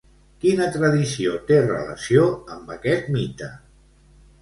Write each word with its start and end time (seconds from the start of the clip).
Quina 0.45 0.69
tradició 0.77 1.35
té 1.51 1.61
relació 1.67 2.25
amb 2.59 2.75
aquest 2.79 3.15
mite? 3.19 3.55